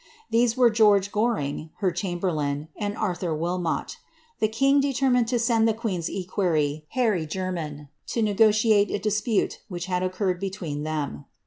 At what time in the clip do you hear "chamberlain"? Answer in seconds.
1.91-2.69